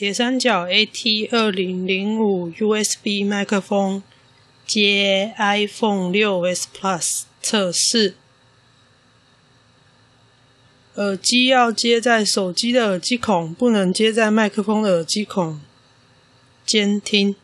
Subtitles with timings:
[0.00, 4.02] 铁三角 a t 二零零五 usb 麦克风
[4.66, 8.14] 接 iphone 六 s plus 测试。
[10.94, 15.60] 耳机要接在手机的耳机孔不能接在麦克风的耳机孔
[16.64, 17.36] 监听。